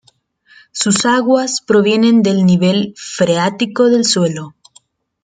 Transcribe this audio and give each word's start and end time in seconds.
Sus 0.71 1.05
aguas 1.05 1.61
provienen 1.61 2.23
del 2.23 2.43
nivel 2.43 2.95
freático 2.97 3.85
del 3.91 4.03
suelo. 4.03 4.55